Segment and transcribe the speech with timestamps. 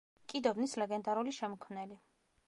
[0.31, 1.99] კიდობნის ლეგენდარული შემქმნელი.